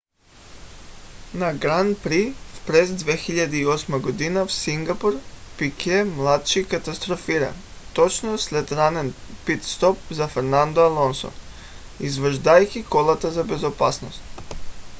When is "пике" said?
5.57-6.03